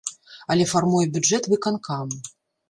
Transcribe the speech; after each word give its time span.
Але 0.53 0.65
фармуе 0.71 1.01
бюджэт 1.17 1.43
выканкам. 1.53 2.17